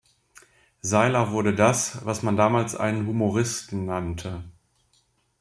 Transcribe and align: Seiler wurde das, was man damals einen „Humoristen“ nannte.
Seiler 0.81 1.29
wurde 1.29 1.53
das, 1.53 2.03
was 2.03 2.23
man 2.23 2.35
damals 2.35 2.75
einen 2.75 3.05
„Humoristen“ 3.05 3.85
nannte. 3.85 4.43